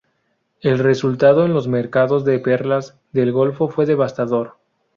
[0.61, 4.55] El resultado en los mercados de perlas del Golfo fue devastador.